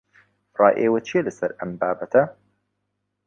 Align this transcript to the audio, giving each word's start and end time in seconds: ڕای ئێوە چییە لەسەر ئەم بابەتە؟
ڕای 0.57 0.73
ئێوە 0.81 0.99
چییە 1.07 1.21
لەسەر 1.27 1.51
ئەم 1.59 1.71
بابەتە؟ 1.79 2.23